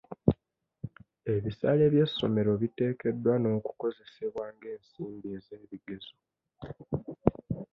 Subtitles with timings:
[1.33, 6.15] Ebisale by'essomero biteekeddwa n'okukozesebwa ng'ensimbi ez'ebigezo.